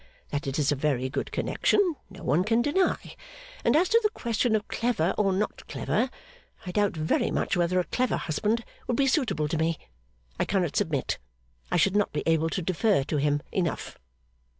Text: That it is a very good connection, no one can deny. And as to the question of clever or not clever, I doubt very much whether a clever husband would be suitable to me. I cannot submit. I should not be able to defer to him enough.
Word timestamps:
That 0.31 0.47
it 0.47 0.57
is 0.57 0.71
a 0.71 0.75
very 0.75 1.09
good 1.11 1.31
connection, 1.31 1.93
no 2.09 2.23
one 2.23 2.43
can 2.43 2.63
deny. 2.63 3.15
And 3.63 3.75
as 3.75 3.87
to 3.89 3.99
the 4.01 4.09
question 4.09 4.55
of 4.55 4.67
clever 4.67 5.13
or 5.15 5.31
not 5.31 5.67
clever, 5.67 6.09
I 6.65 6.71
doubt 6.71 6.95
very 6.97 7.29
much 7.29 7.55
whether 7.55 7.79
a 7.79 7.83
clever 7.83 8.17
husband 8.17 8.65
would 8.87 8.97
be 8.97 9.05
suitable 9.05 9.47
to 9.47 9.59
me. 9.59 9.77
I 10.39 10.45
cannot 10.45 10.75
submit. 10.75 11.19
I 11.71 11.77
should 11.77 11.95
not 11.95 12.13
be 12.13 12.23
able 12.25 12.49
to 12.49 12.63
defer 12.63 13.03
to 13.03 13.17
him 13.17 13.43
enough. 13.51 13.99